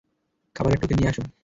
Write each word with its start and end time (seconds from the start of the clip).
খাবারের 0.55 0.79
টোকেন 0.79 0.97
নিয়ে 0.97 1.09
আসুন। 1.09 1.31